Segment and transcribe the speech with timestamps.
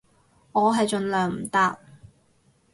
[0.53, 1.77] 我係盡量唔搭